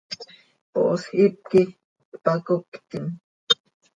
[0.73, 1.71] ¡Poosj hipquih
[2.19, 3.05] hpacoctim!